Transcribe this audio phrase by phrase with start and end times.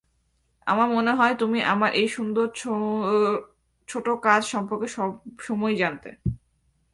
[0.67, 2.45] আমার মনে হয় তুমি আমার এই সুন্দর
[3.89, 5.09] ছোট কাজ সম্পর্কে সব
[5.39, 6.09] সময়ই জানতে।